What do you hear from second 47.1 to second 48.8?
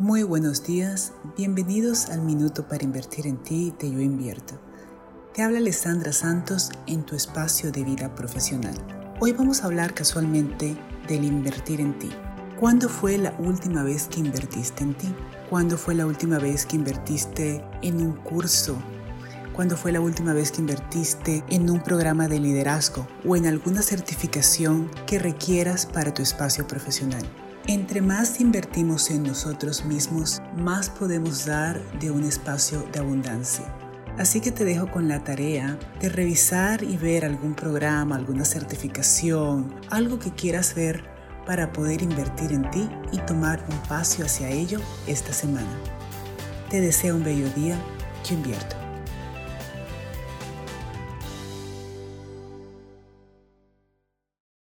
un bello día. Yo invierto.